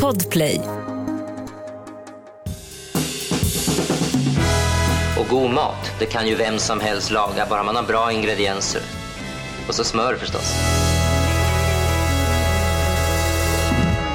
Podplay. 0.00 0.60
Och 5.18 5.28
god 5.30 5.50
mat, 5.50 5.90
det 5.98 6.06
kan 6.06 6.28
ju 6.28 6.34
vem 6.34 6.58
som 6.58 6.80
helst 6.80 7.10
laga, 7.10 7.46
bara 7.50 7.62
man 7.62 7.76
har 7.76 7.82
bra 7.82 8.12
ingredienser. 8.12 8.82
Och 9.68 9.74
så 9.74 9.84
smör 9.84 10.16
förstås. 10.16 10.54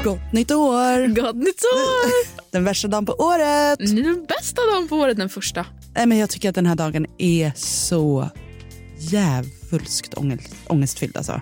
Gott 0.03 0.33
nytt 0.33 0.51
år! 0.51 1.07
Gott 1.07 1.35
nytt 1.35 1.63
år! 1.75 2.51
Den 2.51 2.63
värsta 2.63 2.87
dagen 2.87 3.05
på 3.05 3.13
året! 3.13 3.79
Nu 3.79 4.03
den 4.03 4.25
bästa 4.25 4.61
dagen 4.65 4.87
på 4.87 4.95
året, 4.95 5.17
den 5.17 5.29
första. 5.29 5.65
Nej, 5.95 6.05
men 6.05 6.17
jag 6.17 6.29
tycker 6.29 6.49
att 6.49 6.55
den 6.55 6.65
här 6.65 6.75
dagen 6.75 7.05
är 7.17 7.51
så 7.55 8.29
djävulskt 8.99 10.13
ångest, 10.13 10.55
ångestfylld. 10.67 11.17
Alltså. 11.17 11.41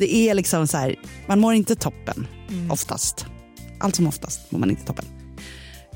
Det 0.00 0.14
är 0.14 0.34
liksom 0.34 0.66
så 0.66 0.76
här, 0.76 0.94
man 1.26 1.40
mår 1.40 1.54
inte 1.54 1.74
toppen 1.74 2.26
oftast. 2.70 3.26
Allt 3.80 3.96
som 3.96 4.06
oftast 4.06 4.50
mår 4.52 4.58
man 4.58 4.70
inte 4.70 4.84
toppen. 4.84 5.04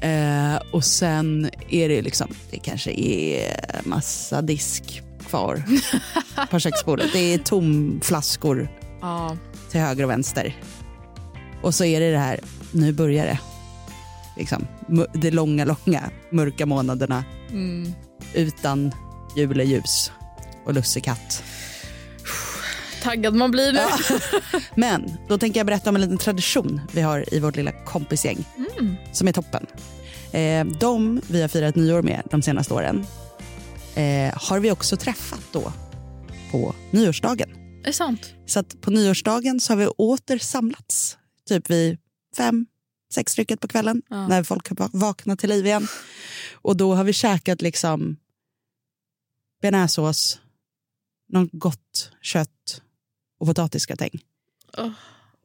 Eh, 0.00 0.56
och 0.72 0.84
sen 0.84 1.50
är 1.70 1.88
det 1.88 2.02
liksom, 2.02 2.28
det 2.50 2.58
kanske 2.58 2.90
är 2.92 3.56
massa 3.84 4.42
disk 4.42 5.02
kvar 5.28 5.62
på 6.50 6.58
köksbordet. 6.58 7.12
Det 7.12 7.18
är 7.34 7.38
tomflaskor 7.38 8.68
Ja. 9.00 9.36
till 9.70 9.80
höger 9.80 10.04
och 10.04 10.10
vänster. 10.10 10.56
Och 11.62 11.74
så 11.74 11.84
är 11.84 12.00
det 12.00 12.10
det 12.10 12.18
här, 12.18 12.40
nu 12.72 12.92
börjar 12.92 13.24
det. 13.26 13.38
Liksom, 14.36 14.66
de 15.14 15.30
långa, 15.30 15.64
långa 15.64 16.10
mörka 16.30 16.66
månaderna 16.66 17.24
Mm. 17.50 17.92
utan 18.34 18.92
juleljus 19.36 20.12
och 20.66 20.74
lussekatt. 20.74 21.42
Taggad 23.04 23.34
man 23.34 23.50
blir 23.50 23.72
nu. 23.72 23.80
Men 24.74 25.10
då 25.28 25.38
tänker 25.38 25.60
jag 25.60 25.66
berätta 25.66 25.90
om 25.90 25.96
en 25.96 26.02
liten 26.02 26.18
tradition 26.18 26.80
vi 26.92 27.00
har 27.00 27.34
i 27.34 27.40
vårt 27.40 27.56
lilla 27.56 27.72
kompisgäng 27.84 28.44
som 29.12 29.28
är 29.28 29.32
toppen. 29.32 29.66
Eh, 30.32 30.64
de 30.80 31.20
vi 31.28 31.40
har 31.40 31.48
firat 31.48 31.76
nyår 31.76 32.02
med 32.02 32.22
de 32.30 32.42
senaste 32.42 32.74
åren 32.74 33.06
eh, 33.94 34.34
har 34.34 34.60
vi 34.60 34.70
också 34.70 34.96
träffat 34.96 35.40
då 35.52 35.72
på 36.50 36.74
nyårsdagen. 36.90 37.50
Är 37.82 37.86
det 37.86 37.92
sant? 37.92 38.34
Så 38.46 38.58
att 38.60 38.80
på 38.80 38.90
nyårsdagen 38.90 39.60
så 39.60 39.72
har 39.72 39.78
vi 39.78 39.86
åter 39.86 40.38
samlats. 40.38 41.18
Typ 41.48 41.70
vid 41.70 41.98
fem, 42.36 42.66
sex 43.14 43.32
stycken 43.32 43.58
på 43.58 43.68
kvällen 43.68 44.02
Ja. 44.10 44.28
när 44.28 44.42
folk 44.42 44.68
har 44.68 44.76
va- 44.76 44.90
vaknat 44.92 45.38
till 45.38 45.48
liv 45.48 45.66
igen. 45.66 45.86
Och 46.52 46.76
då 46.76 46.94
har 46.94 47.04
vi 47.04 47.12
käkat 47.12 47.62
liksom 47.62 48.16
bearnaisesås, 49.62 50.40
något 51.32 51.48
gott 51.52 52.10
kött 52.22 52.50
och 53.44 53.48
potatisgratäng. 53.48 54.10
Åh. 54.78 54.90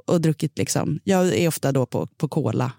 Och 0.07 0.21
druckit 0.21 0.57
liksom, 0.57 0.99
jag 1.03 1.27
är 1.27 1.47
ofta 1.47 1.71
då 1.71 1.85
på, 1.85 2.07
på 2.07 2.27
cola 2.27 2.71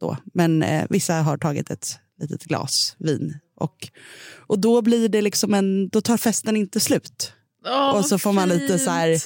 då. 0.00 0.16
Men 0.34 0.62
eh, 0.62 0.86
vissa 0.90 1.14
har 1.14 1.38
tagit 1.38 1.70
ett 1.70 1.98
litet 2.20 2.44
glas 2.44 2.96
vin. 2.98 3.38
Och, 3.56 3.88
och 4.36 4.58
då 4.58 4.82
blir 4.82 5.08
det 5.08 5.22
liksom 5.22 5.54
en, 5.54 5.88
då 5.88 6.00
tar 6.00 6.16
festen 6.16 6.56
inte 6.56 6.80
slut. 6.80 7.32
Åh, 7.66 7.96
och 7.96 8.04
så 8.04 8.18
får 8.18 8.32
man 8.32 8.48
lite 8.48 8.78
så 8.78 8.90
här, 8.90 9.22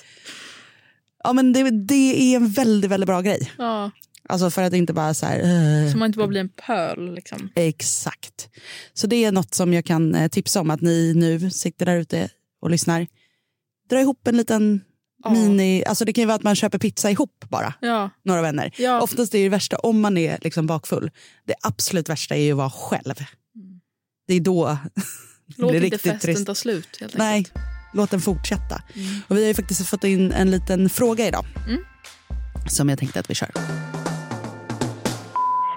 ja 1.24 1.32
men 1.32 1.52
det, 1.52 1.70
det 1.70 2.32
är 2.32 2.36
en 2.36 2.48
väldigt, 2.48 2.90
väldigt 2.90 3.06
bra 3.06 3.20
grej. 3.20 3.52
Ja, 3.58 3.90
Alltså 4.28 4.50
för 4.50 4.62
att 4.62 4.72
inte 4.72 4.92
bara 4.92 5.14
så 5.14 5.26
här, 5.26 5.38
eh, 5.38 5.92
så 5.92 5.98
man 5.98 6.06
inte 6.06 6.18
bara 6.18 6.28
blir 6.28 6.40
en 6.40 6.48
pöl. 6.48 7.14
Liksom. 7.14 7.48
Exakt. 7.54 8.48
Så 8.94 9.06
det 9.06 9.24
är 9.24 9.32
något 9.32 9.54
som 9.54 9.72
jag 9.72 9.84
kan 9.84 10.14
eh, 10.14 10.28
tipsa 10.28 10.60
om 10.60 10.70
att 10.70 10.80
ni 10.80 11.12
nu 11.16 11.50
sitter 11.50 11.86
där 11.86 11.96
ute 11.96 12.30
och 12.60 12.70
lyssnar. 12.70 13.06
Dra 13.90 14.00
ihop 14.00 14.28
en 14.28 14.36
liten. 14.36 14.80
Mini, 15.32 15.84
alltså 15.84 16.04
det 16.04 16.12
kan 16.12 16.22
ju 16.22 16.26
vara 16.26 16.34
att 16.36 16.42
man 16.42 16.54
köper 16.56 16.78
pizza 16.78 17.10
ihop 17.10 17.44
bara, 17.48 17.74
Ja. 17.80 18.10
några 18.24 18.42
vänner. 18.42 18.70
Ja. 18.78 19.00
Oftast 19.00 19.34
är 19.34 19.42
det 19.42 19.48
värsta 19.48 19.76
om 19.78 20.00
man 20.00 20.16
är 20.18 20.38
liksom 20.40 20.66
bakfull. 20.66 21.10
Det 21.46 21.54
absolut 21.62 22.08
värsta 22.08 22.34
är 22.36 22.40
ju 22.42 22.50
att 22.52 22.56
vara 22.58 22.70
själv. 22.70 23.14
Det 24.28 24.34
är 24.34 24.40
då 24.40 24.66
det 25.46 25.54
Låt 25.56 25.70
blir 25.70 25.84
inte 25.84 25.96
riktigt 25.96 26.12
festen 26.12 26.34
trist. 26.34 26.46
ta 26.46 26.54
slut. 26.54 26.96
Helt 27.00 27.18
Nej, 27.18 27.34
enkelt. 27.36 27.54
låt 27.94 28.10
den 28.10 28.20
fortsätta. 28.20 28.82
Och 29.28 29.36
vi 29.36 29.40
har 29.40 29.48
ju 29.48 29.54
faktiskt 29.54 29.86
fått 29.88 30.04
in 30.04 30.32
en 30.32 30.50
liten 30.50 30.88
fråga 30.88 31.26
idag. 31.28 31.44
Mm. 31.68 31.80
Som 32.68 32.88
jag 32.88 32.98
tänkte 32.98 33.20
att 33.20 33.30
vi 33.30 33.34
kör. 33.34 33.50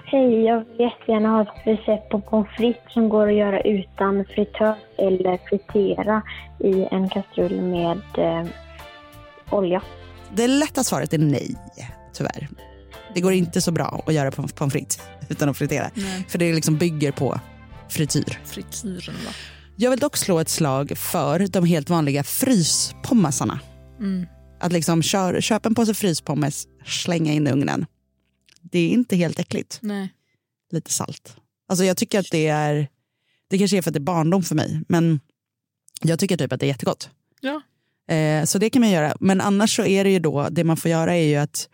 Hej, 0.06 0.42
jag 0.44 0.60
vill 0.60 0.80
jättegärna 0.80 1.30
ha 1.30 1.42
ett 1.42 1.68
recept 1.68 2.10
på 2.10 2.22
pommes 2.22 2.50
frites 2.58 2.94
som 2.94 3.10
går 3.10 3.28
att 3.30 3.36
göra 3.38 3.62
utan 3.62 4.26
fritös 4.36 4.76
eller 4.98 5.38
fritera 5.50 6.22
i 6.60 6.88
en 6.92 7.10
kastrull 7.10 7.62
med 7.62 7.98
eh, 8.18 8.48
olja. 9.52 9.84
Det 10.36 10.48
lätta 10.48 10.84
svaret 10.84 11.14
är 11.14 11.18
nej, 11.18 11.56
tyvärr. 12.14 12.50
Det 13.16 13.22
går 13.22 13.34
inte 13.34 13.62
så 13.62 13.72
bra 13.72 14.04
att 14.08 14.14
göra 14.14 14.32
pommes 14.32 14.74
frites 14.74 15.00
utan 15.30 15.50
att 15.50 15.58
fritera. 15.58 15.92
Nej. 15.94 16.26
För 16.30 16.40
det 16.40 16.54
liksom 16.54 16.78
bygger 16.78 17.12
på 17.12 17.40
frityr. 17.90 18.40
Frityren 18.46 19.16
va? 19.26 19.32
Jag 19.76 19.90
vill 19.90 20.00
dock 20.00 20.18
slå 20.18 20.40
ett 20.40 20.50
slag 20.50 20.98
för 20.98 21.48
de 21.48 21.66
helt 21.66 21.90
vanliga 21.90 22.24
fryspommasarna. 22.24 23.60
Mm. 24.00 24.28
Att 24.60 24.72
liksom 24.72 25.04
kör, 25.04 25.42
köpa 25.42 25.70
en 25.70 25.76
påse 25.76 25.94
fryspommes, 25.94 26.68
slänga 26.86 27.34
in 27.34 27.48
i 27.48 27.52
ugnen. 27.52 27.86
Det 28.62 28.80
är 28.80 28.90
inte 28.90 29.16
helt 29.16 29.40
äckligt. 29.40 29.80
Nej. 29.82 30.14
Lite 30.72 30.92
salt. 30.92 31.36
Alltså 31.68 31.86
jag 31.86 31.98
tycker 31.98 32.20
att 32.20 32.32
det 32.32 32.48
är, 32.48 32.88
det 33.50 33.58
kanske 33.58 33.78
är 33.78 33.82
för 33.82 33.90
att 33.90 33.94
det 33.94 33.98
är 33.98 34.02
barndom 34.02 34.44
för 34.44 34.56
mig, 34.56 34.82
men 34.88 35.20
jag 36.02 36.20
tycker 36.20 36.38
typ 36.38 36.54
att 36.54 36.60
det 36.60 36.66
är 36.66 36.68
jättegott. 36.68 37.10
Ja. 37.42 37.62
Eh, 38.10 38.44
så 38.46 38.58
det 38.58 38.70
kan 38.70 38.80
man 38.82 38.90
göra. 38.90 39.16
Men 39.20 39.42
annars 39.42 39.76
så 39.76 39.86
är 39.86 40.04
det 40.04 40.10
ju 40.10 40.20
då, 40.20 40.50
det 40.50 40.64
man 40.64 40.78
får 40.78 40.92
göra 40.92 41.16
är 41.16 41.28
ju 41.28 41.36
att 41.36 41.70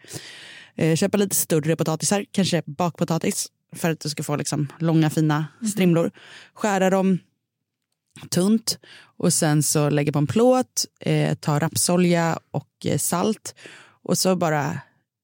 eh, 0.76 0.96
köpa 0.96 1.18
lite 1.18 1.36
större 1.36 1.76
potatisar, 1.76 2.26
kanske 2.32 2.64
bakpotatis 2.66 3.48
för 3.76 3.92
att 3.92 4.00
du 4.00 4.10
ska 4.10 4.24
få 4.24 4.36
liksom 4.36 4.68
långa 4.80 5.10
fina 5.10 5.46
strimlor. 5.72 6.12
Skära 6.54 6.90
dem 6.90 7.20
tunt 8.30 8.80
och 9.18 9.34
sen 9.34 9.64
så 9.64 9.90
lägga 9.90 10.12
på 10.12 10.20
en 10.20 10.28
plåt, 10.28 10.86
eh, 11.00 11.36
ta 11.36 11.60
rapsolja 11.60 12.40
och 12.52 12.86
eh, 12.86 12.98
salt 12.98 13.56
och 14.04 14.18
så 14.18 14.36
bara 14.36 14.80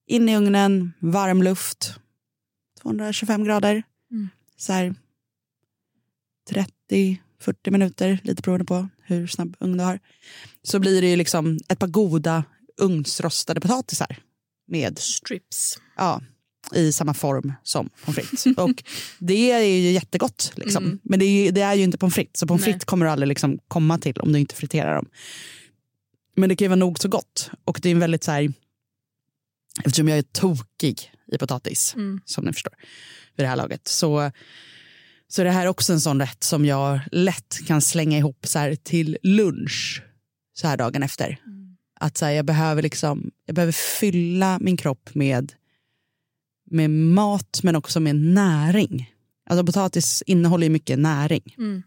in 0.06 0.28
i 0.28 0.36
ugnen, 0.36 0.92
varm 0.98 1.42
luft, 1.42 1.94
225 2.82 3.44
grader. 3.44 3.82
Mm. 4.10 4.28
Så 4.56 4.72
här 4.72 4.94
30-40 7.42 7.70
minuter, 7.70 8.18
lite 8.24 8.42
beroende 8.42 8.64
på 8.64 8.88
hur 9.04 9.26
snabb 9.26 9.56
ugn 9.60 9.76
du 9.78 9.84
har. 9.84 10.00
Så 10.62 10.78
blir 10.78 11.00
det 11.02 11.10
ju 11.10 11.16
liksom 11.16 11.58
ett 11.68 11.78
par 11.78 11.86
goda 11.86 12.44
ugnsrostade 12.80 13.60
potatisar 13.60 14.16
med 14.68 14.98
Strips. 14.98 15.78
ja, 15.96 16.20
i 16.74 16.92
samma 16.92 17.14
form 17.14 17.52
som 17.62 17.90
pommes 18.04 18.16
frites. 18.16 18.46
Och 18.56 18.84
det 19.18 19.50
är 19.50 19.60
ju 19.60 19.90
jättegott. 19.90 20.52
Liksom. 20.56 20.84
Mm. 20.84 20.98
Men 21.02 21.18
det 21.18 21.24
är, 21.24 21.44
ju, 21.44 21.50
det 21.50 21.60
är 21.60 21.74
ju 21.74 21.82
inte 21.82 21.98
pommes 21.98 22.14
frites. 22.14 22.40
Så 22.40 22.46
pommes 22.46 22.64
frites 22.64 22.84
kommer 22.84 23.06
du 23.06 23.12
aldrig 23.12 23.28
liksom 23.28 23.58
komma 23.68 23.98
till 23.98 24.20
om 24.20 24.32
du 24.32 24.38
inte 24.38 24.54
friterar 24.54 24.94
dem. 24.94 25.08
Men 26.36 26.48
det 26.48 26.56
kan 26.56 26.64
ju 26.64 26.68
vara 26.68 26.76
nog 26.76 26.98
så 26.98 27.08
gott. 27.08 27.50
Och 27.64 27.78
det 27.82 27.88
är 27.88 27.92
en 27.92 27.98
väldigt 27.98 28.24
så 28.24 28.30
här, 28.30 28.52
eftersom 29.84 30.08
jag 30.08 30.18
är 30.18 30.22
tokig 30.22 31.12
i 31.32 31.38
potatis, 31.38 31.94
Mm. 31.94 32.20
som 32.24 32.44
ni 32.44 32.52
förstår, 32.52 32.72
vid 33.36 33.44
det 33.44 33.48
här 33.48 33.56
laget, 33.56 33.88
så, 33.88 34.30
så 35.32 35.40
är 35.40 35.44
det 35.44 35.50
här 35.50 35.66
också 35.66 35.92
en 35.92 36.00
sån 36.00 36.20
rätt 36.20 36.44
som 36.44 36.64
jag 36.64 37.00
lätt 37.12 37.66
kan 37.66 37.82
slänga 37.82 38.18
ihop 38.18 38.46
så 38.46 38.58
här 38.58 38.74
till 38.74 39.18
lunch 39.22 40.02
så 40.54 40.68
här 40.68 40.76
dagen 40.76 41.02
efter. 41.02 41.40
Att 42.00 42.16
så 42.16 42.24
här, 42.24 42.32
jag, 42.32 42.44
behöver 42.44 42.82
liksom, 42.82 43.30
jag 43.46 43.54
behöver 43.54 43.72
fylla 43.72 44.58
min 44.60 44.76
kropp 44.76 45.14
med, 45.14 45.52
med 46.70 46.90
mat 46.90 47.60
men 47.62 47.76
också 47.76 48.00
med 48.00 48.16
näring. 48.16 49.12
Alltså 49.50 49.66
potatis 49.66 50.22
innehåller 50.26 50.66
ju 50.66 50.70
mycket 50.70 50.98
näring. 50.98 51.54
Mm. 51.58 51.82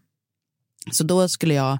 Så 0.92 1.04
då 1.04 1.28
skulle 1.28 1.54
jag, 1.54 1.78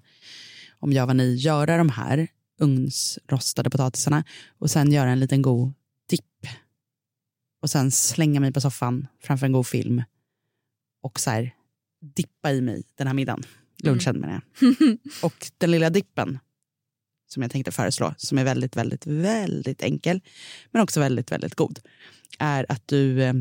om 0.78 0.92
jag 0.92 1.06
var 1.06 1.14
ni, 1.14 1.34
göra 1.34 1.76
de 1.76 1.88
här 1.88 2.28
ugnsrostade 2.60 3.70
potatisarna 3.70 4.24
och 4.58 4.70
sen 4.70 4.92
göra 4.92 5.10
en 5.10 5.20
liten 5.20 5.42
god 5.42 5.72
dipp. 6.10 6.46
Och 7.62 7.70
sen 7.70 7.90
slänga 7.90 8.40
mig 8.40 8.52
på 8.52 8.60
soffan 8.60 9.06
framför 9.22 9.46
en 9.46 9.52
god 9.52 9.66
film 9.66 10.02
och 11.02 11.20
så 11.20 11.30
här 11.30 11.55
dippa 12.14 12.52
i 12.52 12.60
mig 12.60 12.82
den 12.94 13.06
här 13.06 13.14
middagen. 13.14 13.42
Lunchen 13.82 14.20
menar 14.20 14.40
jag. 14.60 14.98
och 15.22 15.46
den 15.58 15.70
lilla 15.70 15.90
dippen 15.90 16.38
som 17.28 17.42
jag 17.42 17.50
tänkte 17.52 17.72
föreslå, 17.72 18.14
som 18.16 18.38
är 18.38 18.44
väldigt, 18.44 18.76
väldigt, 18.76 19.06
väldigt 19.06 19.82
enkel, 19.82 20.20
men 20.70 20.82
också 20.82 21.00
väldigt, 21.00 21.32
väldigt 21.32 21.54
god, 21.54 21.78
är 22.38 22.66
att 22.68 22.88
du, 22.88 23.22
eh, 23.22 23.34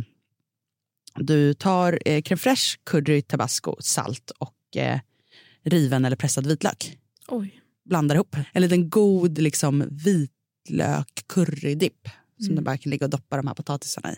du 1.15 1.53
tar 1.53 1.99
eh, 2.05 2.21
crème 2.21 2.37
fraîche, 2.37 2.79
curry, 2.83 3.21
tabasco, 3.21 3.75
salt 3.79 4.31
och 4.31 4.77
eh, 4.77 4.99
riven 5.63 6.05
eller 6.05 6.15
pressad 6.15 6.47
vitlök. 6.47 6.97
Oj. 7.27 7.61
Blandar 7.85 8.15
ihop 8.15 8.35
en 8.53 8.61
liten 8.61 8.89
god 8.89 9.37
liksom, 9.37 9.89
vitlök 9.91 11.23
currydipp 11.27 12.07
som 12.37 12.45
Mm. 12.45 12.55
du 12.55 12.61
bara 12.61 12.77
kan 12.77 12.89
ligga 12.89 13.05
och 13.05 13.09
doppa 13.09 13.37
de 13.37 13.47
här 13.47 13.53
potatisarna 13.53 14.13
i. 14.13 14.15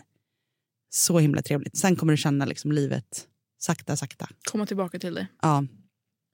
Så 0.90 1.18
himla 1.18 1.42
trevligt. 1.42 1.76
Sen 1.78 1.96
kommer 1.96 2.12
du 2.12 2.16
känna 2.16 2.44
liksom, 2.44 2.72
livet 2.72 3.26
sakta, 3.58 3.96
sakta. 3.96 4.28
Komma 4.50 4.66
tillbaka 4.66 4.98
till 4.98 5.14
det. 5.14 5.26
Ja. 5.42 5.64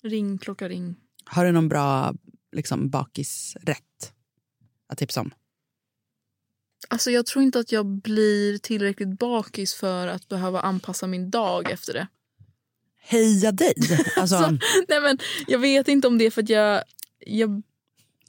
Ring, 0.05 0.39
klocka 0.39 0.69
ring. 0.69 0.97
Har 1.25 1.45
du 1.45 1.53
någon 1.53 1.69
bra 1.69 2.15
liksom, 2.53 2.91
bakisrätt 2.91 4.13
att 4.89 4.99
tipsa 4.99 5.21
om? 5.21 5.35
Alltså 6.89 7.11
jag 7.11 7.27
tror 7.27 7.43
inte 7.43 7.59
att 7.59 7.73
jag 7.73 7.87
blir 7.87 8.59
tillräckligt 8.59 9.19
bakis 9.19 9.75
för 9.75 10.07
att 10.07 10.29
behöva 10.29 10.61
anpassa 10.61 11.07
min 11.07 11.31
dag 11.31 11.71
efter 11.71 11.93
det. 11.95 12.07
Heja 13.01 13.53
dig! 13.53 13.75
Alltså, 14.17 14.37
Så, 14.39 14.51
nej 14.89 15.01
men 15.03 15.19
jag 15.47 15.59
vet 15.59 15.89
inte 15.89 16.09
om 16.09 16.19
det 16.19 16.25
är 16.27 16.31
för 16.31 16.43
att 16.43 16.49
jag... 16.49 16.83
jag 17.19 17.63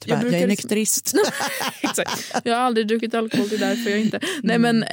tyvärr, 0.00 0.16
jag, 0.16 0.20
brukar 0.20 0.38
är 0.38 0.46
liksom- 0.46 0.68
nykterist. 0.68 1.14
Jag 2.44 2.54
har 2.54 2.62
aldrig 2.62 2.88
druckit 2.88 3.14
alkohol, 3.14 3.48
det 3.48 3.56
är 3.56 3.58
därför 3.58 3.90
jag 3.90 4.00
inte... 4.00 4.20
Nej 4.42 4.58
men, 4.58 4.82
eh, 4.82 4.88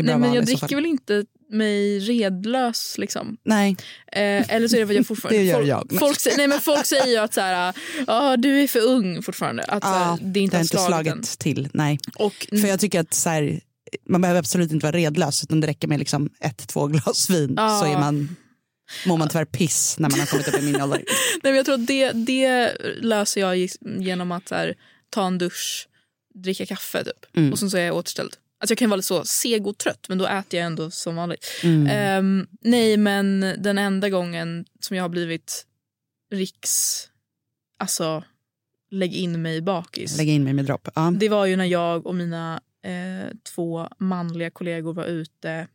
nej, 0.00 0.18
men 0.18 0.34
jag 0.34 0.46
dricker 0.46 0.74
väl 0.74 0.86
inte 0.86 1.24
mig 1.50 1.98
redlös 1.98 2.98
liksom. 2.98 3.36
Nej, 3.44 3.76
Eh, 4.12 4.54
eller 4.54 4.68
så 4.68 4.76
är 4.76 4.80
det 4.80 4.86
för 4.86 4.92
att 4.94 4.96
jag 4.96 5.06
fortfarande... 5.06 5.38
Det 5.42 5.44
gör 5.44 5.54
folk, 5.56 5.68
jag. 5.68 5.98
Folk, 5.98 6.20
säger- 6.20 6.36
nej, 6.36 6.48
men 6.48 6.60
folk 6.60 6.86
säger 6.86 7.06
ju 7.06 7.16
att 7.16 7.34
så 7.34 7.40
här, 7.40 7.74
ah, 8.06 8.36
du 8.36 8.60
är 8.62 8.68
för 8.68 8.80
ung 8.80 9.22
fortfarande. 9.22 9.62
Att, 9.62 9.84
ja, 9.84 10.18
det 10.22 10.40
inte 10.40 10.56
har 10.56 10.58
har 10.58 10.64
inte 10.64 10.76
slagit 10.76 11.38
till. 11.38 11.68
Nej. 11.72 11.98
Och, 12.14 12.46
För 12.50 12.66
jag 12.68 12.80
tycker 12.80 13.00
att 13.00 13.14
så 13.14 13.28
här, 13.30 13.60
man 14.08 14.20
behöver 14.20 14.38
absolut 14.38 14.72
inte 14.72 14.86
vara 14.86 14.96
redlös 14.96 15.44
utan 15.44 15.60
det 15.60 15.66
räcker 15.66 15.88
med 15.88 15.98
liksom 15.98 16.30
ett, 16.40 16.68
två 16.68 16.86
glas 16.86 17.30
vin 17.30 17.54
Ja. 17.56 17.80
så 17.80 17.86
är 17.92 17.98
man, 17.98 18.36
mår 19.06 19.16
man 19.16 19.28
tyvärr 19.28 19.44
piss 19.44 19.96
när 19.98 20.10
man 20.10 20.18
har 20.20 20.26
kommit 20.26 20.48
upp 20.48 20.58
i 20.58 20.62
min 20.62 20.80
ålder. 20.82 20.98
nej, 21.42 21.52
men 21.52 21.54
jag 21.54 21.64
tror 21.66 21.74
att 21.74 21.86
det, 21.86 22.12
det 22.12 22.72
löser 23.00 23.40
jag 23.40 23.56
ge- 23.56 23.68
genom 23.98 24.32
att 24.32 24.50
här, 24.50 24.74
ta 25.10 25.26
en 25.26 25.38
dusch, 25.38 25.88
dricka 26.34 26.66
kaffe 26.66 27.04
typ. 27.04 27.36
Mm. 27.36 27.52
Och 27.52 27.58
sen 27.58 27.70
så 27.70 27.76
är 27.76 27.82
jag 27.86 27.96
återställd. 27.96 28.34
Alltså 28.58 28.72
jag 28.72 28.78
kan 28.78 28.90
vara 28.90 28.96
lite 28.96 29.06
så 29.06 29.24
seg 29.24 29.66
och 29.66 29.78
trött 29.78 30.06
men 30.08 30.18
då 30.18 30.26
äter 30.26 30.58
jag 30.60 30.66
ändå 30.66 30.90
som 30.90 31.16
vanligt. 31.16 31.46
Mm. 31.62 31.86
Ehm, 31.90 32.46
nej 32.60 32.96
men 32.96 33.40
den 33.58 33.78
enda 33.78 34.08
gången 34.08 34.64
som 34.80 34.96
jag 34.96 35.04
har 35.04 35.08
blivit 35.08 35.66
riks... 36.30 37.08
Alltså 37.78 38.24
lägg 38.90 39.14
in 39.14 39.42
mig 39.42 39.60
bakis. 39.62 40.16
Lägga 40.16 40.32
in 40.32 40.44
mig 40.44 40.52
med 40.52 40.64
dropp. 40.64 40.88
Ja. 40.94 41.12
Det 41.16 41.28
var 41.28 41.46
ju 41.46 41.56
när 41.56 41.64
jag 41.64 42.06
och 42.06 42.14
mina 42.14 42.60
eh, 42.82 43.34
två 43.54 43.88
manliga 43.98 44.50
kollegor 44.50 44.94
var 44.94 45.04
ute 45.04 45.68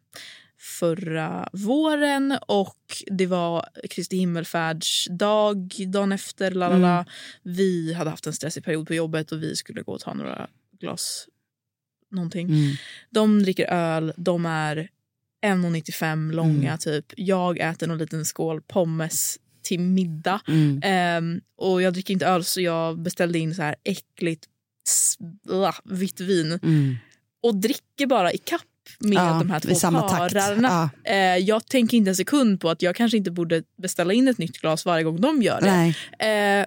förra 0.60 1.50
våren 1.54 2.38
och 2.48 3.04
det 3.06 3.26
var 3.26 3.70
Kristi 3.90 4.18
himmelfärdsdag 4.18 5.76
dagen 5.88 6.12
efter. 6.12 6.52
Lalala. 6.52 6.94
Mm. 6.94 7.06
Vi 7.44 7.94
hade 7.94 8.10
haft 8.10 8.28
en 8.28 8.34
stressig 8.34 8.64
period 8.64 8.88
på 8.88 8.94
jobbet 8.94 9.32
och 9.32 9.44
vi 9.44 9.56
skulle 9.56 9.82
gå 9.82 9.92
och 9.92 10.00
ta 10.00 10.14
några 10.14 10.48
glas 10.80 11.28
någonting. 12.12 12.48
Mm. 12.48 12.76
De 13.10 13.44
dricker 13.44 13.66
öl, 13.74 14.14
de 14.18 14.46
är 14.46 14.90
1,95 15.46 16.32
långa 16.32 16.68
Mm. 16.68 16.78
typ. 16.78 17.06
Jag 17.18 17.58
äter 17.60 17.92
en 17.92 17.98
liten 17.98 18.26
skål 18.26 18.62
pommes 18.62 19.38
till 19.64 19.80
middag. 19.80 20.42
Ehm, 20.84 21.42
och 21.58 21.82
jag 21.82 21.94
dricker 21.94 22.14
inte 22.14 22.26
öl 22.28 22.44
så 22.44 22.62
jag 22.62 23.00
beställde 23.00 23.40
in 23.40 23.56
så 23.56 23.62
här 23.62 23.76
äckligt 23.84 24.46
s- 24.90 25.16
blah, 25.20 25.76
vitt 25.86 26.20
vin 26.20 26.60
Mm. 26.64 26.96
och 27.44 27.56
dricker 27.56 28.06
bara 28.08 28.34
i 28.34 28.38
kapp 28.38 28.62
med 29.00 29.14
Ja, 29.18 29.38
de 29.40 29.50
här 29.50 29.60
två 29.60 29.76
samma 29.76 30.10
karlarna. 30.10 30.90
Ja. 31.04 31.12
Eh, 31.12 31.38
jag 31.38 31.66
tänker 31.66 31.98
inte 31.98 32.10
en 32.12 32.16
sekund 32.16 32.62
på 32.62 32.70
att 32.70 32.82
jag 32.82 32.96
kanske 32.96 33.18
inte 33.18 33.32
borde 33.32 33.64
beställa 33.82 34.14
in 34.14 34.28
ett 34.28 34.38
nytt 34.38 34.58
glas 34.62 34.86
varje 34.86 35.04
gång 35.04 35.22
de 35.22 35.42
gör 35.42 35.62
det. 35.62 35.94
Eh, 36.60 36.66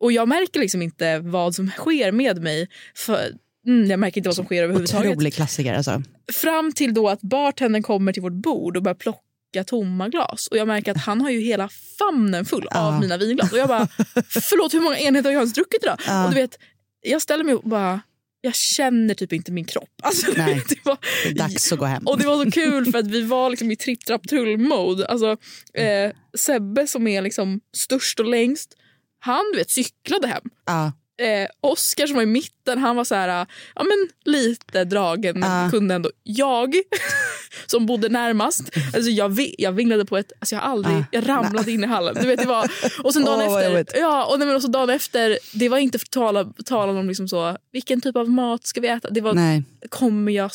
och 0.00 0.12
jag 0.12 0.28
märker 0.28 0.60
liksom 0.60 0.82
inte 0.82 1.18
vad 1.18 1.54
som 1.54 1.70
sker 1.70 2.12
med 2.12 2.42
mig. 2.42 2.68
För, 2.94 3.32
mm, 3.66 3.90
jag 3.90 4.00
märker 4.00 4.18
inte 4.18 4.28
vad 4.28 4.36
som 4.36 4.44
sker 4.44 4.62
överhuvudtaget. 4.62 5.10
Otrolig 5.10 5.34
klassiker 5.34 5.74
alltså. 5.74 6.02
Fram 6.32 6.72
till 6.72 6.94
då 6.94 7.08
att 7.08 7.20
bartendern 7.22 7.82
kommer 7.82 8.12
till 8.12 8.22
vårt 8.22 8.32
bord 8.32 8.76
och 8.76 8.82
börjar 8.82 8.94
plocka 8.94 9.64
tomma 9.66 10.08
glas. 10.08 10.46
Och 10.46 10.56
jag 10.56 10.68
märker 10.68 10.90
att 10.90 10.98
han 11.04 11.20
har 11.20 11.30
ju 11.30 11.40
hela 11.40 11.68
famnen 11.98 12.44
full 12.44 12.66
Ja. 12.70 12.80
av 12.80 13.00
mina 13.00 13.16
vinglas. 13.16 13.52
Och 13.52 13.58
jag 13.58 13.68
bara, 13.68 13.86
förlåt 14.28 14.74
hur 14.74 14.80
många 14.80 14.98
enheter 14.98 15.24
har 15.28 15.32
jag 15.32 15.40
ens 15.40 15.52
druckit 15.54 15.82
idag? 15.82 16.00
Ja. 16.06 16.24
Och 16.24 16.30
du 16.30 16.36
vet, 16.40 16.58
jag 17.00 17.22
ställer 17.22 17.44
mig 17.44 17.54
och 17.54 17.68
bara, 17.68 18.00
jag 18.40 18.54
känner 18.54 19.14
typ 19.14 19.32
inte 19.32 19.52
min 19.52 19.64
kropp. 19.64 19.88
Alltså, 20.02 20.26
Nej. 20.36 20.62
det 20.68 20.84
var, 20.84 20.98
Det 21.24 21.28
är 21.30 21.34
dags 21.34 21.72
att 21.72 21.78
gå 21.78 21.84
hem. 21.84 22.06
och 22.06 22.18
det 22.18 22.26
var 22.26 22.44
så 22.44 22.50
kul 22.50 22.92
för 22.92 22.98
att 22.98 23.06
vi 23.06 23.22
var 23.22 23.50
liksom 23.50 23.70
i 23.70 23.76
tripp 23.76 24.04
trapp 24.04 24.28
trull 24.28 24.58
mode. 24.58 25.06
Alltså, 25.06 25.36
eh, 25.74 26.12
Sebbe 26.38 26.86
som 26.86 27.06
är 27.06 27.22
liksom 27.22 27.60
störst 27.76 28.20
och 28.20 28.26
längst, 28.26 28.74
han 29.20 29.44
du 29.52 29.58
vet, 29.58 29.70
cyklade 29.70 30.26
hem. 30.28 30.42
Ja. 30.66 30.92
Eh, 31.22 31.48
Oskar 31.60 32.06
som 32.06 32.16
var 32.16 32.22
i 32.22 32.26
mitten, 32.26 32.78
han 32.78 32.96
var 32.96 33.04
så 33.04 33.14
här, 33.14 33.46
ja 33.74 33.82
men 33.82 34.08
lite 34.34 34.84
dragen 34.84 35.40
men 35.40 35.64
Ja. 35.64 35.70
kunde 35.70 35.94
ändå. 35.94 36.10
Jag 36.22 36.74
som 37.66 37.86
bodde 37.86 38.08
närmast, 38.08 38.70
alltså 38.94 39.10
jag, 39.10 39.38
jag 39.58 39.72
vinglade 39.72 40.04
på 40.04 40.16
ett, 40.18 40.32
alltså 40.38 40.54
jag 40.54 40.64
aldrig, 40.64 40.96
Ja. 40.96 41.04
jag 41.10 41.28
ramlade 41.28 41.72
in 41.72 41.84
i 41.84 41.86
hallen. 41.86 42.16
Du 42.20 42.26
vet, 42.26 42.40
det 42.40 42.46
var, 42.46 42.70
och 43.04 43.12
sen 43.12 43.24
dagen 43.24 43.50
vad 43.50 43.62
efter, 43.76 43.98
ja, 43.98 44.24
och, 44.24 44.38
nej, 44.38 44.46
men 44.48 44.56
också 44.56 44.68
dagen 44.68 44.90
efter, 44.90 45.38
det 45.52 45.68
var 45.68 45.78
inte 45.78 45.98
för 45.98 46.06
tala, 46.06 46.44
talan 46.64 46.96
om 46.96 47.08
liksom 47.08 47.28
så, 47.28 47.56
vilken 47.72 48.00
typ 48.00 48.16
av 48.16 48.30
mat 48.30 48.66
ska 48.66 48.80
vi 48.80 48.88
äta? 48.88 49.10
Det 49.10 49.20
var, 49.20 49.34
Nej, 49.34 49.62
kommer 49.88 50.32
jag 50.32 50.50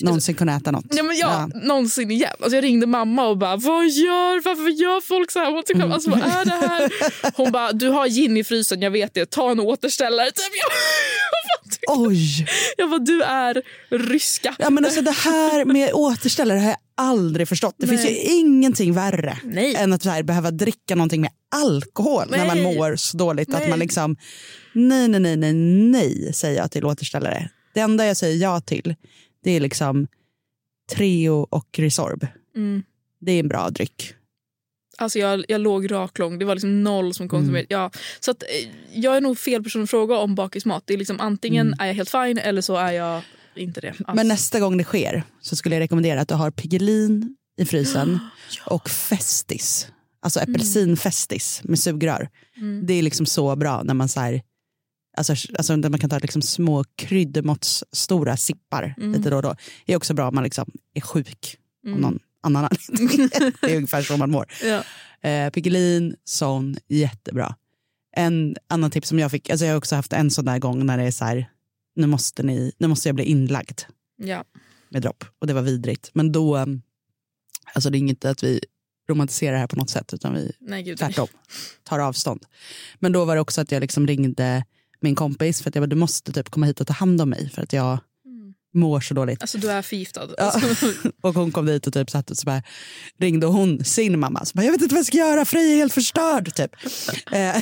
någonsin 0.00 0.34
kunna 0.34 0.56
äta 0.56 0.70
något. 0.70 0.84
Ja, 0.90 1.02
men 1.02 1.16
ja, 1.16 1.48
någonsin 1.54 2.10
igen. 2.10 2.30
Alltså 2.40 2.56
jag 2.56 2.64
ringde 2.64 2.86
mamma 2.86 3.26
och 3.26 3.38
bara, 3.38 3.56
vad 3.56 3.88
gör, 3.88 4.44
varför 4.44 4.68
gör 4.68 5.00
folk 5.00 5.30
så 5.30 5.38
här 5.38 5.52
mot 5.52 5.66
sig 5.66 5.76
själva? 5.76 5.94
Alltså 5.94 6.10
vad 6.10 6.20
är 6.20 6.44
det 6.44 6.66
här? 6.68 6.90
Hon 7.36 7.52
bara, 7.52 7.72
du 7.72 7.88
har 7.88 8.06
gin 8.06 8.36
i 8.36 8.44
frysen, 8.44 8.82
jag 8.82 8.90
vet 8.90 9.14
det, 9.14 9.30
ta 9.30 9.50
en 9.50 9.60
återställare. 9.60 10.26
Typ. 10.26 10.36
Jag, 10.38 10.72
jag, 11.94 11.98
bara, 11.98 12.08
Oj! 12.08 12.46
jag 12.76 12.90
bara, 12.90 12.98
du 12.98 13.22
är 13.22 13.62
ryska. 13.90 14.54
Ja, 14.58 14.70
men 14.70 14.84
alltså, 14.84 15.00
det 15.00 15.10
här 15.10 15.64
med 15.64 15.90
återställare 15.92 16.58
har 16.58 16.66
jag 16.66 16.76
aldrig 16.96 17.48
förstått. 17.48 17.74
Det 17.78 17.86
Nej. 17.86 17.98
finns 17.98 18.10
ju 18.10 18.16
ingenting 18.16 18.92
värre 18.92 19.38
Nej. 19.44 19.74
än 19.74 19.92
att 19.92 20.04
här, 20.04 20.22
behöva 20.22 20.50
dricka 20.50 20.94
någonting 20.94 21.20
med 21.20 21.30
alkohol 21.54 22.24
när 22.30 22.46
man 22.46 22.56
Nej. 22.56 22.76
mår 22.76 22.96
så 22.96 23.16
dåligt. 23.16 23.54
Att 23.54 23.60
Nej. 23.60 23.70
man 23.70 23.78
liksom, 23.78 24.16
nej, 24.72 25.08
nej, 25.08 25.20
nej, 25.20 25.36
nej, 25.36 25.52
nej, 25.52 26.32
säger 26.34 26.56
jag 26.56 26.70
till 26.70 26.84
återställare. 26.84 27.50
Det 27.74 27.80
enda 27.80 28.06
jag 28.06 28.16
säger 28.16 28.42
ja 28.42 28.60
till, 28.60 28.94
det 29.46 29.52
är 29.52 29.60
liksom 29.60 30.06
Treo 30.92 31.46
och 31.50 31.78
Resorb. 31.78 32.26
Mm. 32.56 32.82
Det 33.20 33.32
är 33.32 33.40
en 33.40 33.48
bra 33.48 33.70
dryck. 33.70 34.14
Alltså 34.98 35.18
jag, 35.18 35.44
jag 35.48 35.60
låg 35.60 35.90
raklång, 35.90 36.38
det 36.38 36.44
var 36.44 36.54
liksom 36.54 36.82
noll 36.82 37.14
som 37.14 37.28
konsumerade. 37.28 37.74
Mm. 37.74 37.82
Ja, 37.82 37.90
så 38.20 38.30
att, 38.30 38.42
eh, 38.42 38.70
jag 38.92 39.16
är 39.16 39.20
nog 39.20 39.38
fel 39.38 39.62
person 39.64 39.82
att 39.82 39.90
fråga 39.90 40.16
om 40.16 40.34
bakismat. 40.34 40.82
Det 40.86 40.94
är 40.94 40.98
liksom, 40.98 41.20
antingen 41.20 41.74
är 41.78 41.86
jag 41.86 41.94
helt 41.94 42.10
fine 42.10 42.38
eller 42.38 42.62
så 42.62 42.76
är 42.76 42.92
jag 42.92 43.22
inte 43.56 43.80
det. 43.80 43.88
alls. 43.88 44.00
Mm. 44.00 44.16
Men 44.16 44.28
nästa 44.28 44.60
gång 44.60 44.76
det 44.76 44.84
sker 44.84 45.22
så 45.40 45.56
skulle 45.56 45.74
jag 45.74 45.80
rekommendera 45.80 46.20
att 46.20 46.28
du 46.28 46.34
har 46.34 46.50
Piggelin 46.50 47.36
i 47.56 47.64
frysen 47.64 48.18
och 48.66 48.90
Festis. 48.90 49.88
Alltså 50.20 50.40
apelsinfestis 50.40 51.60
med 51.64 51.78
sugrör. 51.78 52.28
Mm. 52.56 52.86
Det 52.86 52.94
är 52.94 53.02
liksom 53.02 53.26
så 53.26 53.56
bra 53.56 53.82
när 53.82 53.94
man 53.94 54.08
så 54.08 54.20
här, 54.20 54.42
alltså, 55.16 55.34
alltså 55.58 55.76
där 55.76 55.90
man 55.90 56.00
kan 56.00 56.10
ta 56.10 56.18
liksom 56.18 56.42
små 56.42 56.84
kryddmåtts 56.96 57.84
stora 57.92 58.36
sippar 58.36 58.94
Mm. 58.98 59.12
lite 59.12 59.30
då 59.30 59.36
och 59.36 59.42
då. 59.42 59.54
Det 59.86 59.92
är 59.92 59.96
också 59.96 60.14
bra 60.14 60.28
om 60.28 60.34
man 60.34 60.44
liksom 60.44 60.70
är 60.94 61.00
sjuk 61.00 61.56
Mm. 61.84 61.94
av 61.94 62.00
någon 62.00 62.18
annan 62.42 62.68
anledning. 62.70 63.28
det 63.60 63.72
är 63.72 63.76
ungefär 63.76 64.02
så 64.02 64.16
man 64.16 64.30
mår. 64.30 64.46
Ja. 64.64 64.82
Eh, 65.28 65.50
Piggelin, 65.50 66.16
sån, 66.24 66.76
jättebra. 66.88 67.54
En 68.16 68.56
annan 68.68 68.90
tips 68.90 69.08
som 69.08 69.18
jag 69.18 69.30
fick, 69.30 69.50
alltså 69.50 69.66
jag 69.66 69.72
har 69.72 69.78
också 69.78 69.96
haft 69.96 70.12
en 70.12 70.30
sån 70.30 70.44
där 70.44 70.58
gång 70.58 70.86
när 70.86 70.98
det 70.98 71.04
är 71.04 71.10
så 71.10 71.24
här, 71.24 71.50
nu 71.96 72.06
måste, 72.06 72.42
ni, 72.42 72.72
nu 72.78 72.86
måste 72.88 73.08
jag 73.08 73.14
bli 73.14 73.24
inlagd 73.24 73.80
Ja. 74.22 74.44
med 74.88 75.02
dropp 75.02 75.24
och 75.38 75.46
det 75.46 75.52
var 75.52 75.62
vidrigt. 75.62 76.10
Men 76.14 76.32
då, 76.32 76.56
um, 76.56 76.82
alltså 77.74 77.90
det 77.90 77.96
är 77.96 77.98
inget 77.98 78.24
att 78.24 78.42
vi 78.42 78.60
romantiserar 79.08 79.52
det 79.52 79.58
här 79.58 79.66
på 79.66 79.76
något 79.76 79.90
sätt 79.90 80.14
utan 80.14 80.34
vi 80.34 80.52
nej. 80.60 80.96
tvärtom 80.96 81.28
tar 81.82 81.98
avstånd. 81.98 82.44
Men 82.98 83.12
då 83.12 83.24
var 83.24 83.34
det 83.34 83.40
också 83.40 83.60
att 83.60 83.72
jag 83.72 83.80
liksom 83.80 84.06
ringde 84.06 84.64
min 85.00 85.14
kompis 85.14 85.62
för 85.62 85.68
att 85.70 85.74
jag 85.74 85.82
bara, 85.82 85.86
du 85.86 85.96
måste 85.96 86.32
typ 86.32 86.50
komma 86.50 86.66
hit 86.66 86.80
och 86.80 86.86
ta 86.86 86.92
hand 86.92 87.20
om 87.20 87.30
mig 87.30 87.50
för 87.54 87.62
att 87.62 87.72
jag 87.72 87.98
Mm. 88.26 88.54
mår 88.74 89.00
så 89.00 89.14
dåligt. 89.14 89.42
Alltså 89.42 89.58
du 89.58 89.70
är 89.70 89.82
förgiftad. 89.82 90.28
Ja. 90.38 90.60
Och 91.22 91.34
hon 91.34 91.52
kom 91.52 91.66
dit 91.66 91.86
och 91.86 91.92
typ 91.92 92.10
satt 92.10 92.30
och 92.30 92.36
så 92.36 92.44
bara, 92.46 92.62
ringde 93.18 93.46
hon 93.46 93.84
sin 93.84 94.18
mamma. 94.20 94.44
Så 94.44 94.52
bara, 94.54 94.64
jag 94.64 94.72
vet 94.72 94.82
inte 94.82 94.94
vad 94.94 94.98
jag 94.98 95.06
ska 95.06 95.16
göra, 95.16 95.44
Freja 95.44 95.72
är 95.72 95.76
helt 95.76 95.92
förstörd. 95.92 96.54
Typ. 96.54 96.70
Eh, 97.32 97.56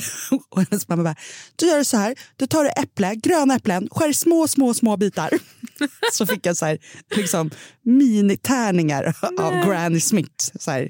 och 0.49 0.61
hennes 0.69 0.87
mamma 0.87 1.03
bara, 1.03 1.15
du 1.55 1.65
gör 1.67 1.83
så 1.83 1.97
här, 1.97 2.15
du 2.35 2.47
tar 2.47 2.65
äpple, 2.65 3.15
gröna 3.15 3.55
äpplen, 3.55 3.87
skär 3.91 4.09
i 4.09 4.13
små, 4.13 4.47
små, 4.47 4.73
små 4.73 4.97
bitar. 4.97 5.29
så 6.13 6.25
fick 6.25 6.45
jag 6.45 6.57
så 6.57 6.65
här, 6.65 6.77
liksom, 7.15 7.51
minitärningar 7.83 9.15
av 9.39 9.53
Granny 9.65 9.99
Smith. 9.99 10.51
Så 10.59 10.71
här, 10.71 10.89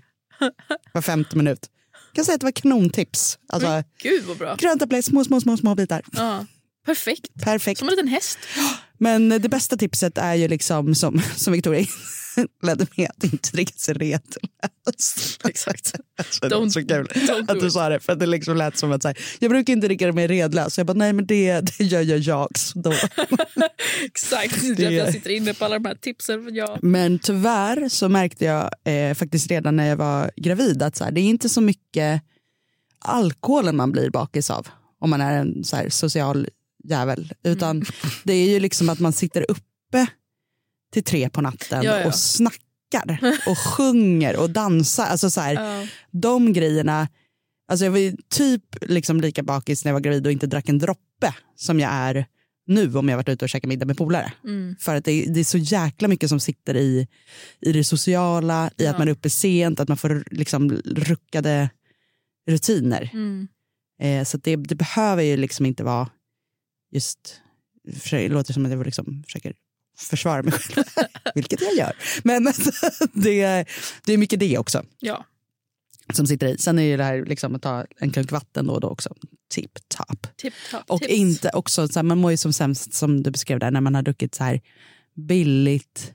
var 0.93 1.01
femte 1.01 1.37
minut. 1.37 1.69
Kan 2.15 2.25
säga 2.25 2.35
att 2.35 2.41
det 2.41 2.45
var 2.45 2.51
kanontips. 2.51 3.39
Alltså, 3.49 3.83
gud 4.01 4.23
vad 4.23 4.37
bra. 4.37 4.55
grönt 4.55 4.81
äpple, 4.81 5.03
små, 5.03 5.23
små, 5.23 5.41
små, 5.41 5.57
små 5.57 5.75
bitar. 5.75 6.01
Ja. 6.11 6.45
Perfekt. 6.85 7.27
Perfekt. 7.43 7.79
Som 7.79 7.87
en 7.87 7.91
liten 7.91 8.07
häst. 8.07 8.37
Men 8.97 9.29
det 9.29 9.49
bästa 9.49 9.77
tipset 9.77 10.17
är 10.17 10.33
ju 10.33 10.47
liksom 10.47 10.95
som, 10.95 11.21
som 11.35 11.53
Victoria 11.53 11.85
ledde 12.63 12.87
med 12.95 13.09
att 13.09 13.23
inte 13.23 13.51
dricka 13.51 13.73
sig 13.77 13.93
redlös. 13.93 15.39
Exakt. 15.43 15.95
Alltså, 16.17 16.49
det 16.49 16.55
var 16.55 16.69
så 16.69 16.87
kul 16.87 17.07
att 17.47 17.59
du 17.59 17.71
sa 17.71 17.89
det. 17.89 17.99
För 17.99 18.15
det 18.15 18.25
liksom 18.25 18.57
lät 18.57 18.77
som 18.77 18.91
att 18.91 19.01
så 19.01 19.07
här, 19.07 19.17
jag 19.39 19.51
brukar 19.51 19.73
inte 19.73 19.87
dricka 19.87 20.13
med 20.13 20.29
redlös. 20.29 20.77
Jag 20.77 20.87
bara, 20.87 20.93
nej 20.93 21.13
men 21.13 21.25
det, 21.25 21.61
det 21.61 21.83
gör 21.83 22.01
jag, 22.01 22.19
jag 22.19 22.57
så 22.57 22.79
då. 22.79 22.93
Exakt. 24.05 24.61
Det 24.77 24.85
är 24.85 24.91
jag 24.91 25.13
sitter 25.13 25.29
inne 25.29 25.53
på 25.53 25.65
alla 25.65 25.79
de 25.79 25.87
här 25.87 25.95
tipsen. 25.95 26.55
Jag... 26.55 26.83
Men 26.83 27.19
tyvärr 27.19 27.89
så 27.89 28.09
märkte 28.09 28.45
jag 28.45 28.69
eh, 28.83 29.13
faktiskt 29.13 29.51
redan 29.51 29.75
när 29.75 29.87
jag 29.87 29.97
var 29.97 30.31
gravid 30.35 30.83
att 30.83 30.95
så 30.95 31.03
här, 31.03 31.11
det 31.11 31.21
är 31.21 31.25
inte 31.25 31.49
så 31.49 31.61
mycket 31.61 32.21
alkoholen 32.99 33.75
man 33.75 33.91
blir 33.91 34.09
bakis 34.09 34.49
av 34.49 34.67
om 34.99 35.09
man 35.09 35.21
är 35.21 35.37
en 35.37 35.63
så 35.63 35.75
här, 35.75 35.89
social 35.89 36.47
jävel. 36.89 37.33
Utan 37.43 37.85
det 38.23 38.33
är 38.33 38.49
ju 38.49 38.59
liksom 38.59 38.89
att 38.89 38.99
man 38.99 39.13
sitter 39.13 39.45
uppe 39.51 40.07
till 40.93 41.03
tre 41.03 41.29
på 41.29 41.41
natten 41.41 41.83
Ja, 41.83 41.99
ja. 41.99 42.07
och 42.07 42.15
snackar 42.15 43.35
och 43.47 43.57
sjunger 43.77 44.37
och 44.39 44.49
dansar. 44.49 45.05
Alltså 45.05 45.29
så 45.29 45.41
här, 45.41 45.53
Ja. 45.53 45.87
De 46.11 46.53
grejerna, 46.53 47.07
alltså 47.67 47.85
jag 47.85 47.91
var 47.91 48.29
typ 48.29 48.63
liksom 48.81 49.21
lika 49.21 49.43
bakis 49.43 49.85
när 49.85 49.89
jag 49.89 49.93
var 49.93 50.01
gravid 50.01 50.25
och 50.25 50.31
inte 50.31 50.47
drack 50.47 50.69
en 50.69 50.79
droppe 50.79 51.33
som 51.55 51.79
jag 51.79 51.91
är 51.91 52.25
nu 52.67 52.95
om 52.95 53.09
jag 53.09 53.17
varit 53.17 53.29
ute 53.29 53.45
och 53.45 53.49
käkat 53.49 53.67
middag 53.67 53.85
med 53.85 53.97
polare. 53.97 54.33
Mm. 54.43 54.75
För 54.79 54.95
att 54.95 55.05
det, 55.05 55.25
det 55.25 55.39
är 55.39 55.43
så 55.43 55.57
jäkla 55.57 56.07
mycket 56.07 56.29
som 56.29 56.39
sitter 56.39 56.77
i, 56.77 57.07
i 57.61 57.71
det 57.71 57.83
sociala, 57.83 58.71
i 58.77 58.87
att 58.87 58.97
man 58.97 59.07
är 59.07 59.11
uppe 59.11 59.29
sent, 59.29 59.79
att 59.79 59.87
man 59.87 59.97
får 59.97 60.23
liksom 60.31 60.71
ruckade 60.85 61.69
rutiner. 62.49 63.09
Mm. 63.13 63.47
Eh, 64.01 64.23
så 64.23 64.37
det, 64.37 64.55
det 64.55 64.75
behöver 64.75 65.23
ju 65.23 65.37
liksom 65.37 65.65
inte 65.65 65.83
vara 65.83 66.09
just, 66.91 67.41
det 68.11 68.29
låter 68.29 68.53
som 68.53 68.65
att 68.65 68.71
jag 68.71 68.85
liksom 68.85 69.23
försöker 69.25 69.53
försvara 69.99 70.43
mig 70.43 70.51
själv, 70.53 70.85
vilket 71.35 71.61
jag 71.61 71.73
gör. 71.75 71.93
Men 72.23 72.47
alltså, 72.47 72.71
det, 73.13 73.65
det 74.05 74.13
är 74.13 74.17
mycket 74.17 74.39
det 74.39 74.57
också 74.57 74.83
Ja. 74.99 75.25
som 76.13 76.27
sitter 76.27 76.47
i. 76.47 76.57
Sen 76.57 76.79
är 76.79 76.83
ju 76.83 76.97
det 76.97 77.03
här 77.03 77.25
liksom 77.25 77.55
att 77.55 77.61
ta 77.61 77.85
en 77.97 78.11
klunk 78.11 78.31
vatten 78.31 78.67
då 78.67 78.73
och 78.73 78.81
då 78.81 78.87
också 78.87 79.15
tip 79.49 79.71
top. 79.87 80.27
Tip 80.37 80.53
Och 80.87 81.01
tips. 81.01 81.13
inte 81.13 81.49
också, 81.49 81.87
så 81.87 81.99
här, 81.99 82.03
man 82.03 82.17
mår 82.17 82.31
ju 82.31 82.37
som 82.37 82.53
sämst 82.53 82.93
som 82.93 83.23
du 83.23 83.31
beskrev 83.31 83.59
där 83.59 83.71
när 83.71 83.81
man 83.81 83.95
har 83.95 84.01
druckit 84.01 84.35
så 84.35 84.43
här 84.43 84.61
billigt, 85.15 86.13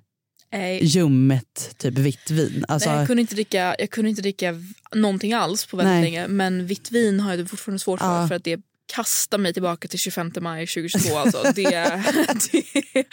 Nej, 0.52 0.84
ljummet, 0.84 1.74
typ 1.78 1.98
vitt 1.98 2.30
vin. 2.30 2.64
Alltså, 2.68 2.90
Nej, 2.90 2.98
jag, 2.98 3.06
kunde 3.06 3.20
inte 3.20 3.34
dricka, 3.34 3.76
jag 3.78 3.90
kunde 3.90 4.10
inte 4.10 4.22
dricka 4.22 4.54
någonting 4.94 5.32
alls 5.32 5.66
på 5.66 5.76
väldigt 5.76 5.92
Nej. 5.92 6.02
länge. 6.02 6.28
Men 6.28 6.66
vitt 6.66 6.90
vin 6.90 7.20
har 7.20 7.34
jag 7.34 7.50
fortfarande 7.50 7.78
svårt 7.78 8.00
för. 8.00 8.20
Ja. 8.20 8.28
För 8.28 8.34
att 8.34 8.44
det 8.44 8.60
kastar 8.94 9.38
mig 9.38 9.52
tillbaka 9.52 9.88
till 9.88 9.99
25 9.99 10.32
maj 10.40 10.66
2022. 10.66 11.16
Alltså. 11.16 11.42
Det, 11.54 11.62
det, 12.52 13.04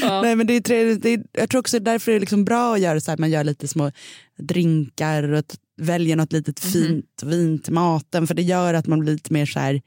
ja. 0.00 0.22
Nej, 0.22 0.36
men 0.36 0.46
det 0.46 0.54
är 0.56 0.60
trevligt. 0.60 1.02
Det 1.02 1.08
är, 1.10 1.22
jag 1.32 1.50
tror 1.50 1.58
också 1.60 1.78
därför 1.80 2.12
är 2.12 2.14
det 2.14 2.20
liksom 2.20 2.44
bra 2.44 2.74
att 2.74 2.80
göra 2.80 3.00
så 3.00 3.10
här, 3.10 3.18
man 3.18 3.30
gör 3.30 3.44
lite 3.44 3.68
små 3.68 3.92
drinkar 4.38 5.32
och 5.32 5.38
att 5.38 5.58
välja 5.80 6.16
något 6.16 6.32
litet 6.32 6.64
Mhm. 6.64 6.72
fint 6.72 7.22
vin 7.24 7.58
till 7.58 7.72
maten. 7.72 8.26
För 8.26 8.34
det 8.34 8.42
gör 8.42 8.74
att 8.74 8.86
man 8.86 9.00
blir 9.00 9.12
lite 9.12 9.32
mer 9.32 9.46
så 9.46 9.60
här 9.60 9.82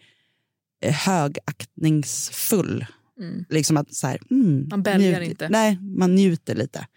eh, 0.83 0.93
högaktningsfull. 0.93 2.85
Mm. 3.19 3.45
Liksom 3.49 3.77
att 3.77 3.93
så 3.93 4.07
här, 4.07 4.19
mm, 4.31 4.67
Man 4.69 4.83
bälgar 4.83 5.21
inte. 5.21 5.49
Nej, 5.49 5.77
man 5.81 6.15
njuter 6.15 6.55
lite. 6.55 6.87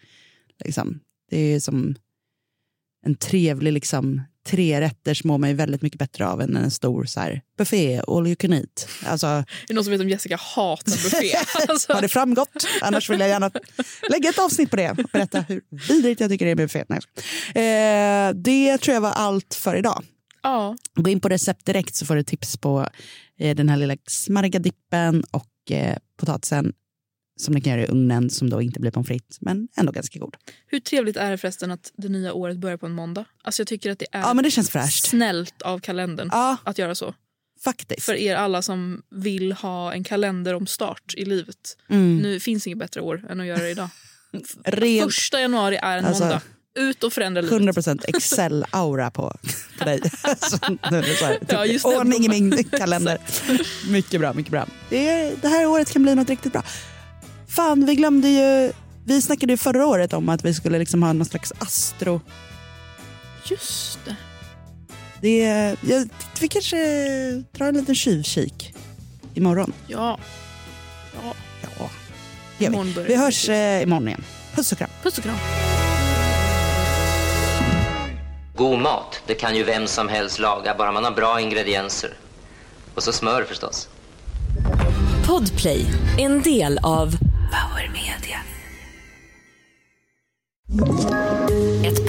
Liksom. 0.65 0.99
Det 1.29 1.37
är 1.37 1.59
som 1.59 1.95
en 3.05 3.15
trevlig 3.15 3.73
liksom, 3.73 4.21
trerätters 4.47 5.23
mår 5.23 5.37
man 5.37 5.49
ju 5.49 5.55
väldigt 5.55 5.81
mycket 5.81 5.99
bättre 5.99 6.27
av 6.27 6.41
än 6.41 6.55
en 6.55 6.71
stor 6.71 7.05
så 7.05 7.19
här, 7.19 7.41
buffé, 7.57 8.01
all 8.07 8.27
you 8.27 8.35
can 8.35 8.53
eat. 8.53 8.87
Alltså, 9.05 9.27
Är 9.27 9.45
det 9.67 9.73
någon 9.73 9.83
som 9.83 9.91
vet 9.91 10.01
om 10.01 10.09
Jessica 10.09 10.35
hatar 10.55 10.91
buffé? 11.03 11.37
Alltså. 11.67 11.93
har 11.93 12.01
det 12.01 12.07
framgått? 12.07 12.67
Annars 12.81 13.09
vill 13.09 13.19
jag 13.19 13.29
gärna 13.29 13.51
lägga 14.09 14.29
ett 14.29 14.39
avsnitt 14.39 14.69
på 14.69 14.75
det 14.75 14.91
och 14.91 14.97
berätta 15.13 15.41
hur 15.41 15.61
vidrigt 15.87 16.21
jag 16.21 16.29
tycker 16.29 16.45
det 16.45 16.51
är 16.51 16.55
med 16.55 16.65
buffé. 16.67 16.83
Nej. 16.89 16.99
Eh, 18.29 18.33
det 18.35 18.77
tror 18.77 18.93
jag 18.93 19.01
var 19.01 19.11
allt 19.11 19.53
för 19.53 19.75
idag. 19.75 20.03
Ja, 20.43 20.75
Gå 20.95 21.09
in 21.09 21.19
på 21.19 21.29
recept 21.29 21.65
direkt 21.65 21.95
så 21.95 22.05
får 22.05 22.15
du 22.15 22.23
tips 22.23 22.57
på 22.57 22.87
eh, 23.39 23.55
den 23.55 23.69
här 23.69 23.77
lilla 23.77 23.95
smargadippen 24.07 25.23
och 25.31 25.71
eh, 25.71 25.97
potatisen 26.19 26.73
som 27.37 27.53
ni 27.53 27.61
kan 27.61 27.71
göra 27.73 27.83
i 27.83 27.87
ugnen 27.87 28.29
som 28.29 28.49
då 28.49 28.61
inte 28.61 28.79
blir 28.79 28.91
pommes 28.91 29.07
frites 29.07 29.41
men 29.41 29.67
ändå 29.77 29.91
ganska 29.91 30.19
god. 30.19 30.35
hur 30.67 30.79
trevligt 30.79 31.17
är 31.17 31.31
det 31.31 31.37
förresten 31.37 31.71
att 31.71 31.91
det 31.97 32.09
nya 32.09 32.33
året 32.33 32.57
börjar 32.57 32.77
på 32.77 32.85
en 32.85 32.91
måndag? 32.91 33.25
Alltså 33.43 33.61
jag 33.61 33.67
tycker 33.67 33.91
att 33.91 33.99
det 33.99 34.05
är 34.11 34.19
Ja 34.21 34.33
men 34.33 34.43
det 34.43 34.51
känns 34.51 34.69
fräscht. 34.69 35.07
snällt 35.07 35.61
av 35.61 35.79
kalendern 35.79 36.29
Ja 36.31 36.57
att 36.63 36.77
göra 36.77 36.95
så. 36.95 37.13
faktiskt. 37.63 38.03
För 38.05 38.13
er 38.13 38.35
alla 38.35 38.61
som 38.61 39.01
vill 39.09 39.51
ha 39.51 39.93
en 39.93 40.03
kalender 40.03 40.53
om 40.53 40.67
start 40.67 41.13
i 41.17 41.25
livet. 41.25 41.77
Mm. 41.89 42.17
Nu 42.17 42.39
finns 42.39 42.67
inget 42.67 42.79
bättre 42.79 43.01
år 43.01 43.25
än 43.29 43.39
att 43.39 43.45
göra 43.47 43.59
det 43.59 43.69
idag. 43.69 43.89
Rent 44.63 45.13
Första 45.13 45.41
januari 45.41 45.75
är 45.81 45.97
en 45.97 46.05
Alltså, 46.05 46.23
måndag. 46.23 46.41
Ut 46.79 47.03
och 47.03 47.13
förändra 47.13 47.41
livet. 47.41 47.61
100% 47.77 48.05
Excel-aura 48.07 49.11
på, 49.11 49.33
på 49.79 49.85
dig. 49.85 50.01
Så 50.39 50.57
nu 50.91 51.03
så 51.03 51.25
här, 51.25 51.39
typ, 51.39 51.51
Ja, 51.51 51.65
just 51.65 51.85
ordning 51.85 52.25
i 52.25 52.29
min 52.29 52.63
kalender. 52.71 53.17
Mycket 53.89 54.19
bra, 54.19 54.33
mycket 54.33 54.51
bra. 54.51 54.67
Det, 54.89 55.31
det 55.41 55.47
här 55.47 55.65
året 55.65 55.91
kan 55.91 56.03
bli 56.03 56.15
något 56.15 56.29
riktigt 56.29 56.53
bra. 56.53 56.63
Fan, 57.57 57.85
vi 57.85 57.95
glömde 57.95 58.27
ju... 58.29 58.71
Vi 59.05 59.21
snackade 59.21 59.53
ju 59.53 59.57
förra 59.57 59.85
året 59.87 60.13
om 60.13 60.29
att 60.29 60.45
vi 60.45 60.53
skulle 60.53 60.79
liksom 60.79 61.03
ha 61.03 61.13
någon 61.13 61.25
slags 61.25 61.53
astro... 61.59 62.21
Just 63.45 63.99
det. 64.05 64.15
Det, 65.21 65.43
är- 65.43 65.77
jag, 65.81 66.09
vi 66.41 66.47
kanske 66.47 66.77
drar 67.51 67.67
en 67.67 67.75
liten 67.75 67.95
tjuvkik 67.95 68.73
imorgon. 69.33 69.73
Ja. 69.87 70.17
ja. 71.13 71.33
Ja, 71.71 71.89
vi. 72.57 73.03
Vi 73.07 73.15
hörs 73.15 73.49
eh, 73.49 73.83
imorgon 73.83 74.07
igen. 74.07 74.23
Puss 74.55 74.71
och 74.71 74.77
kram. 74.77 74.89
Puss 75.03 75.17
och 75.17 75.23
kram. 75.23 75.35
God 78.55 78.79
mat, 78.79 79.21
det 79.27 79.33
kan 79.33 79.55
ju 79.55 79.63
vem 79.63 79.87
som 79.87 80.07
helst 80.09 80.39
laga, 80.39 80.75
bara 80.77 80.91
man 80.91 81.03
har 81.03 81.11
bra 81.11 81.41
ingredienser. 81.41 82.13
Och 82.95 83.03
så 83.03 83.11
smör 83.11 83.43
förstås. 83.43 83.89
Podplay, 85.27 85.85
en 86.19 86.41
del 86.41 86.79
av 86.83 87.16